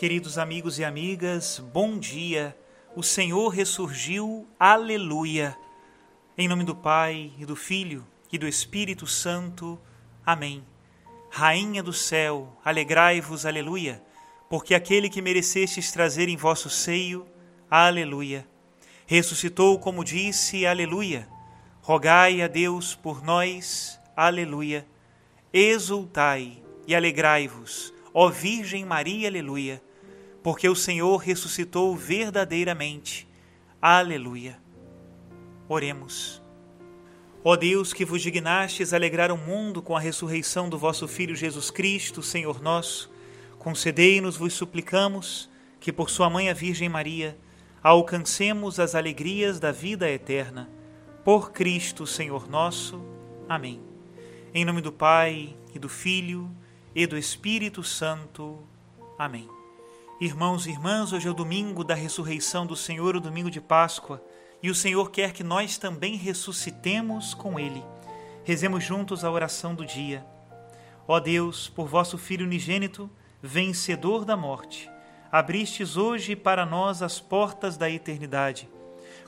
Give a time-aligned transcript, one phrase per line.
[0.00, 2.56] Queridos amigos e amigas, bom dia.
[2.96, 4.48] O Senhor ressurgiu.
[4.58, 5.54] Aleluia.
[6.38, 9.78] Em nome do Pai e do Filho e do Espírito Santo.
[10.24, 10.64] Amém.
[11.30, 14.02] Rainha do céu, alegrai-vos, aleluia,
[14.48, 17.26] porque aquele que merecestes trazer em vosso seio,
[17.70, 18.48] aleluia.
[19.06, 21.28] Ressuscitou, como disse, aleluia.
[21.82, 24.86] Rogai a Deus por nós, aleluia.
[25.52, 29.89] Exultai e alegrai-vos, ó Virgem Maria, aleluia
[30.42, 33.28] porque o Senhor ressuscitou verdadeiramente.
[33.80, 34.58] Aleluia.
[35.68, 36.42] Oremos.
[37.42, 41.70] Ó Deus, que vos dignastes alegrar o mundo com a ressurreição do vosso Filho Jesus
[41.70, 43.10] Cristo, Senhor nosso,
[43.58, 47.38] concedei-nos, vos suplicamos, que por sua mãe a Virgem Maria
[47.82, 50.68] alcancemos as alegrias da vida eterna.
[51.24, 53.02] Por Cristo, Senhor nosso.
[53.48, 53.80] Amém.
[54.52, 56.50] Em nome do Pai, e do Filho,
[56.94, 58.58] e do Espírito Santo.
[59.18, 59.59] Amém.
[60.20, 64.22] Irmãos e irmãs, hoje é o domingo da ressurreição do Senhor, o domingo de Páscoa,
[64.62, 67.82] e o Senhor quer que nós também ressuscitemos com Ele.
[68.44, 70.22] Rezemos juntos a oração do dia.
[71.08, 73.08] Ó Deus, por vosso Filho unigênito,
[73.42, 74.90] vencedor da morte,
[75.32, 78.68] abristes hoje para nós as portas da eternidade.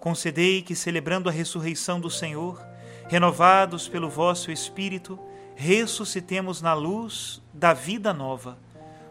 [0.00, 2.66] Concedei que, celebrando a ressurreição do Senhor,
[3.10, 5.20] renovados pelo vosso Espírito,
[5.54, 8.56] ressuscitemos na luz da vida nova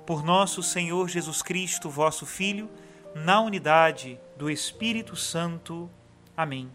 [0.08, 2.70] por nosso Senhor Jesus Cristo, vosso Filho,
[3.14, 5.90] na unidade do Espírito Santo.
[6.36, 6.72] Amém.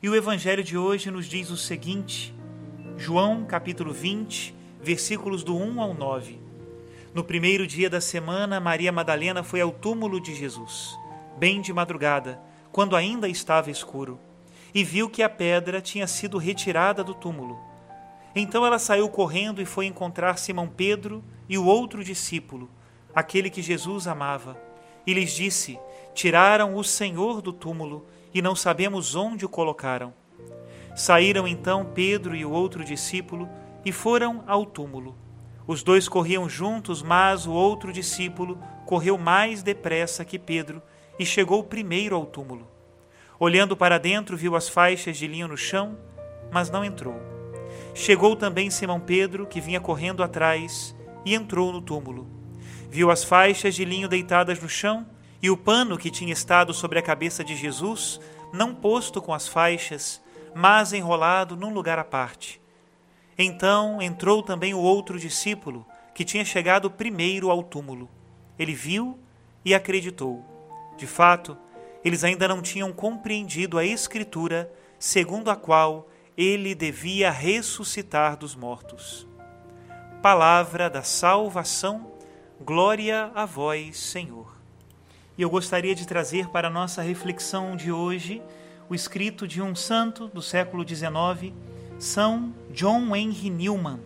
[0.00, 2.32] E o evangelho de hoje nos diz o seguinte:
[2.96, 6.38] João, capítulo 20, versículos do 1 ao 9.
[7.12, 10.96] No primeiro dia da semana, Maria Madalena foi ao túmulo de Jesus,
[11.36, 12.40] bem de madrugada,
[12.70, 14.20] quando ainda estava escuro,
[14.72, 17.71] e viu que a pedra tinha sido retirada do túmulo.
[18.34, 22.70] Então ela saiu correndo e foi encontrar Simão Pedro e o outro discípulo,
[23.14, 24.56] aquele que Jesus amava,
[25.06, 25.78] e lhes disse:
[26.14, 30.14] Tiraram o Senhor do túmulo e não sabemos onde o colocaram.
[30.94, 33.48] Saíram então Pedro e o outro discípulo
[33.84, 35.14] e foram ao túmulo.
[35.66, 40.82] Os dois corriam juntos, mas o outro discípulo correu mais depressa que Pedro
[41.18, 42.68] e chegou primeiro ao túmulo.
[43.38, 45.96] Olhando para dentro, viu as faixas de linho no chão,
[46.50, 47.31] mas não entrou.
[47.94, 50.94] Chegou também Simão Pedro, que vinha correndo atrás,
[51.24, 52.26] e entrou no túmulo.
[52.90, 55.06] Viu as faixas de linho deitadas no chão
[55.42, 58.20] e o pano que tinha estado sobre a cabeça de Jesus,
[58.52, 60.22] não posto com as faixas,
[60.54, 62.60] mas enrolado num lugar à parte.
[63.36, 68.08] Então entrou também o outro discípulo, que tinha chegado primeiro ao túmulo.
[68.58, 69.18] Ele viu
[69.64, 70.44] e acreditou.
[70.96, 71.56] De fato,
[72.04, 79.26] eles ainda não tinham compreendido a Escritura segundo a qual ele devia ressuscitar dos mortos
[80.22, 82.12] palavra da salvação.
[82.60, 84.56] Glória a vós, Senhor.
[85.36, 88.40] E eu gostaria de trazer para a nossa reflexão de hoje
[88.88, 91.52] o escrito de um santo do século XIX,
[91.98, 93.98] São John Henry Newman,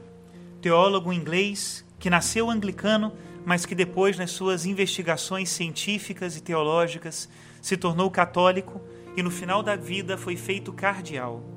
[0.63, 3.13] teólogo inglês que nasceu anglicano,
[3.45, 7.29] mas que depois, nas suas investigações científicas e teológicas,
[7.61, 8.81] se tornou católico
[9.15, 11.56] e no final da vida foi feito cardeal.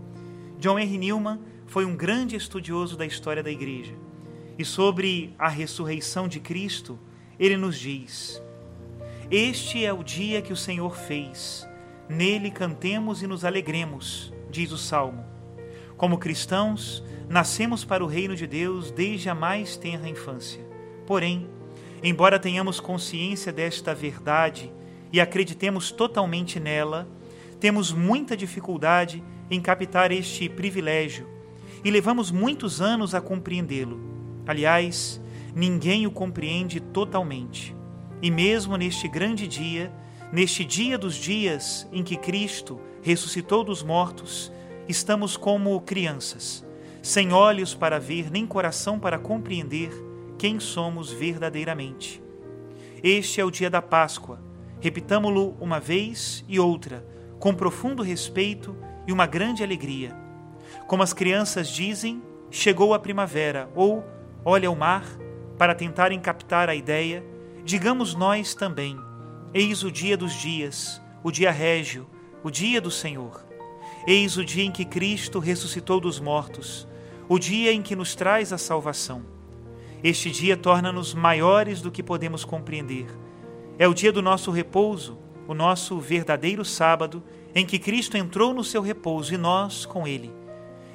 [0.60, 3.94] John Henry Newman foi um grande estudioso da história da Igreja
[4.58, 7.00] e sobre a ressurreição de Cristo,
[7.40, 8.44] ele nos diz:
[9.32, 11.66] Este é o dia que o Senhor fez,
[12.10, 15.24] nele cantemos e nos alegremos, diz o salmo.
[15.96, 20.62] Como cristãos, nascemos para o reino de Deus desde a mais tenra infância.
[21.08, 21.50] Porém,
[22.04, 24.70] embora tenhamos consciência desta verdade
[25.10, 27.08] e acreditemos totalmente nela,
[27.62, 31.28] temos muita dificuldade em captar este privilégio
[31.84, 34.00] e levamos muitos anos a compreendê-lo.
[34.46, 35.22] Aliás,
[35.56, 37.76] ninguém o compreende totalmente.
[38.22, 39.92] E mesmo neste grande dia,
[40.32, 44.52] neste dia dos dias em que Cristo ressuscitou dos mortos,
[44.88, 46.66] estamos como crianças,
[47.02, 49.90] sem olhos para ver, nem coração para compreender
[50.38, 52.22] quem somos verdadeiramente.
[53.02, 54.42] Este é o dia da Páscoa.
[54.82, 57.06] Repitamo-lo uma vez e outra,
[57.40, 58.76] com profundo respeito
[59.10, 60.16] e uma grande alegria.
[60.86, 62.22] Como as crianças dizem,
[62.52, 64.06] chegou a primavera, ou
[64.46, 65.04] olha o mar
[65.58, 67.26] para tentarem captar a ideia,
[67.66, 68.96] digamos nós também:
[69.52, 72.08] Eis o dia dos dias, o dia régio,
[72.44, 73.44] o dia do Senhor.
[74.06, 76.88] Eis o dia em que Cristo ressuscitou dos mortos,
[77.28, 79.26] o dia em que nos traz a salvação.
[80.04, 83.08] Este dia torna-nos maiores do que podemos compreender.
[83.80, 85.18] É o dia do nosso repouso,
[85.48, 87.24] o nosso verdadeiro sábado,
[87.54, 90.32] em que Cristo entrou no seu repouso e nós com ele.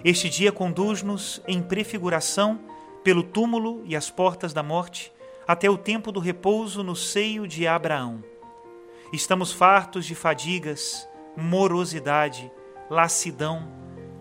[0.05, 2.61] Este dia conduz-nos em prefiguração
[3.03, 5.13] pelo túmulo e as portas da morte,
[5.47, 8.23] até o tempo do repouso no seio de Abraão.
[9.13, 12.51] Estamos fartos de fadigas, morosidade,
[12.91, 13.69] lassidão,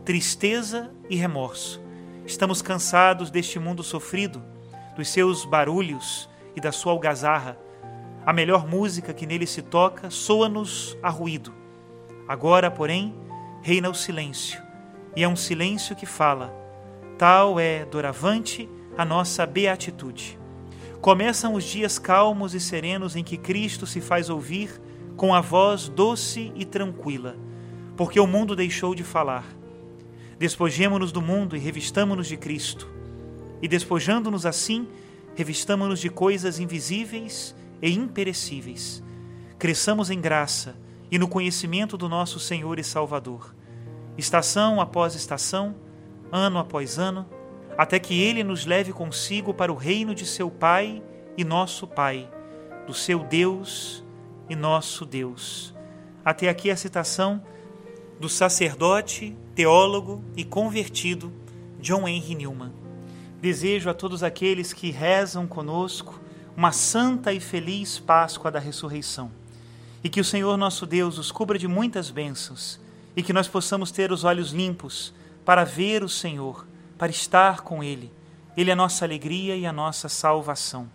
[0.03, 1.81] tristeza e remorso.
[2.25, 4.43] Estamos cansados deste mundo sofrido,
[4.95, 7.57] dos seus barulhos e da sua algazarra.
[8.25, 11.62] A melhor música que nele se toca soa-nos a ruído.
[12.27, 13.13] Agora, porém,
[13.61, 14.61] reina o silêncio,
[15.15, 16.53] e é um silêncio que fala.
[17.17, 20.39] Tal é, doravante, a nossa beatitude.
[21.01, 24.81] Começam os dias calmos e serenos em que Cristo se faz ouvir
[25.17, 27.35] com a voz doce e tranquila,
[27.97, 29.45] porque o mundo deixou de falar.
[30.39, 32.89] Despojemo-nos do mundo e revistamo-nos de Cristo.
[33.61, 34.87] E despojando-nos assim,
[35.35, 39.03] revistamo-nos de coisas invisíveis e imperecíveis.
[39.59, 40.75] Cresçamos em graça
[41.13, 43.53] e no conhecimento do nosso Senhor e Salvador.
[44.17, 45.75] Estação após estação,
[46.31, 47.27] ano após ano,
[47.77, 51.03] até que ele nos leve consigo para o reino de seu Pai
[51.37, 52.27] e nosso Pai,
[52.87, 54.03] do seu Deus
[54.49, 55.71] e nosso Deus.
[56.25, 57.43] Até aqui a citação
[58.19, 61.31] do sacerdote, teólogo e convertido
[61.79, 62.73] John Henry Newman.
[63.39, 66.19] Desejo a todos aqueles que rezam conosco
[66.57, 69.42] uma santa e feliz Páscoa da ressurreição.
[70.03, 72.79] E que o Senhor nosso Deus os cubra de muitas bênçãos
[73.15, 75.13] e que nós possamos ter os olhos limpos
[75.45, 76.65] para ver o Senhor
[76.97, 78.11] para estar com Ele.
[78.55, 80.89] Ele é a nossa alegria e a nossa salvação.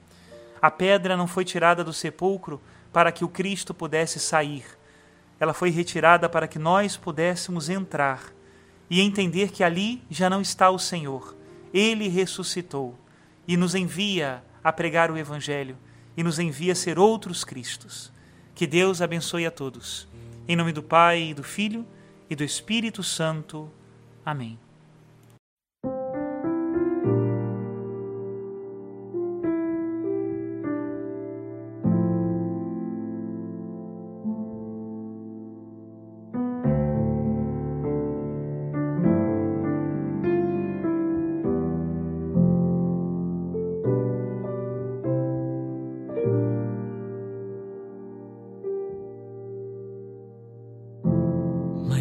[0.60, 2.60] A pedra não foi tirada do sepulcro
[2.92, 4.64] para que o Cristo pudesse sair.
[5.38, 8.32] Ela foi retirada para que nós pudéssemos entrar
[8.90, 11.36] e entender que ali já não está o Senhor.
[11.72, 12.98] Ele ressuscitou
[13.46, 15.76] e nos envia a pregar o Evangelho
[16.16, 18.12] e nos envia a ser outros Cristos.
[18.58, 20.08] Que Deus abençoe a todos.
[20.48, 21.86] Em nome do Pai, e do Filho
[22.28, 23.70] e do Espírito Santo.
[24.26, 24.58] Amém.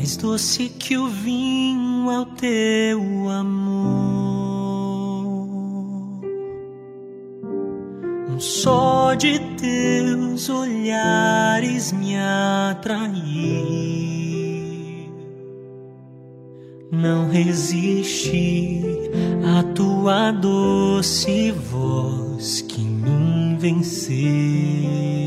[0.08, 3.90] Mais doce que o vinho é o teu amor.
[8.30, 13.18] Um só de teus olhares me atrair.
[16.90, 18.82] Não resisti
[19.58, 25.27] à tua doce voz que me venceu.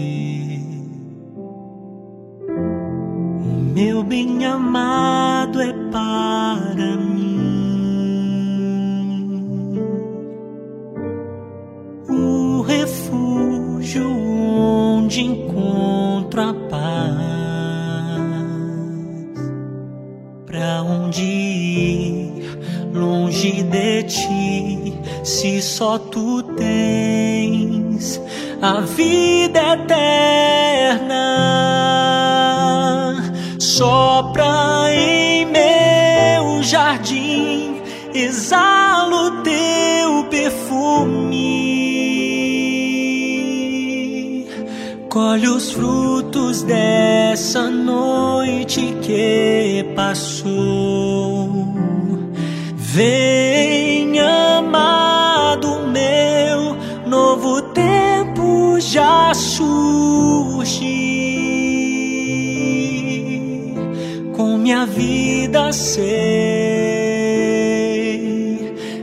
[3.73, 7.39] Meu bem amado é para mim
[12.09, 17.31] o refúgio onde encontro a paz.
[20.47, 22.59] Para onde ir
[22.93, 28.21] longe de ti, se só tu tens
[28.61, 31.21] a vida eterna
[33.61, 37.83] sopra em meu jardim,
[38.15, 41.61] exalo teu perfume.
[45.11, 51.51] Colhe os frutos dessa noite que passou.
[52.77, 56.77] Vem, amado meu,
[57.07, 59.90] novo tempo já surge.
[64.71, 66.07] Minha vida sei,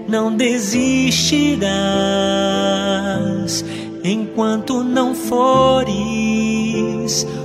[0.08, 1.26] não desistirás
[4.02, 5.98] enquanto não fores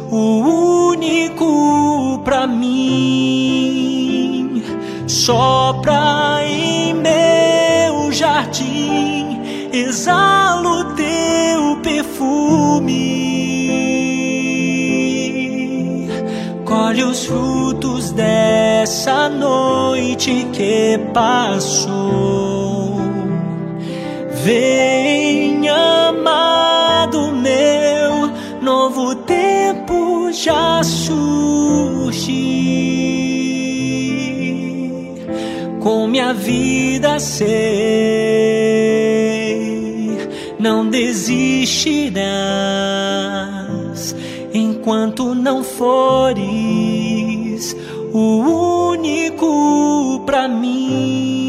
[0.09, 3.83] o único para mim.
[5.09, 9.41] Sopra em meu jardim,
[9.73, 10.82] exalo
[19.03, 21.91] dessa noite que passou.
[24.45, 28.31] Vem, amado meu,
[28.61, 32.31] novo tempo já surge.
[35.81, 37.49] Com minha vida sei,
[40.61, 42.15] não desistirás
[44.55, 46.92] enquanto não fores
[48.13, 51.41] o único para mim.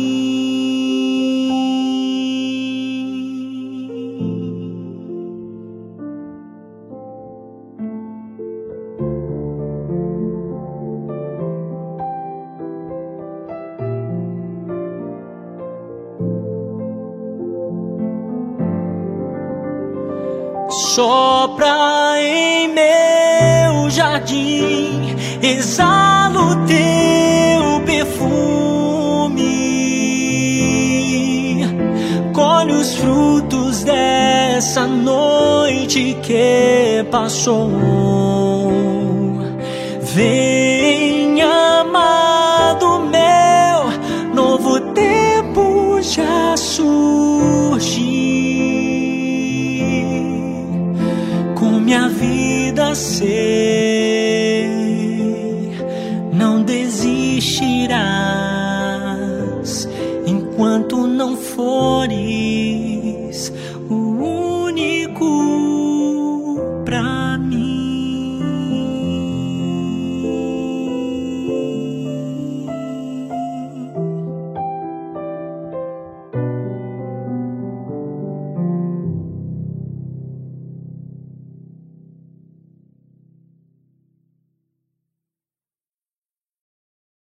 [20.95, 24.82] Sopra em meu jardim
[25.43, 29.43] exalo teu perfume.
[32.33, 37.69] Colhe os frutos dessa noite que passou.
[40.01, 48.13] Vem, amado meu, novo tempo já surgiu.
[51.93, 53.42] minha vida sei,
[61.23, 62.19] não fores
[63.89, 63.95] o
[64.65, 65.23] único
[66.83, 67.22] pra